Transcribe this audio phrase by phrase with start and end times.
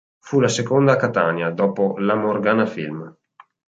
[0.17, 3.15] Fu la seconda a Catania, dopo la Morgana Film.